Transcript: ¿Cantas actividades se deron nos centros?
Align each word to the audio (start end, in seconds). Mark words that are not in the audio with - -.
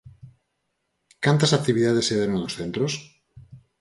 ¿Cantas 1.25 1.53
actividades 1.59 2.05
se 2.09 2.15
deron 2.21 2.39
nos 2.41 2.57
centros? 2.59 2.93